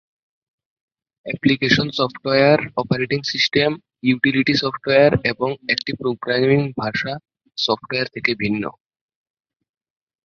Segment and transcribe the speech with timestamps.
[1.25, 3.69] Application software operating system,
[4.03, 7.13] utility software, এবং একটি programming ভাষা
[7.57, 8.63] সফটওয়্যার থেকে ভিন্ন।